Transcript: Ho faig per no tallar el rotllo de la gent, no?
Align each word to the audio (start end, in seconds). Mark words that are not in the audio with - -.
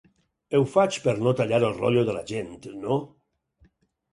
Ho 0.59 0.61
faig 0.75 0.95
per 1.03 1.13
no 1.27 1.33
tallar 1.41 1.59
el 1.61 1.75
rotllo 1.75 2.07
de 2.09 2.15
la 2.17 2.25
gent, 2.35 2.51
no? 2.87 2.99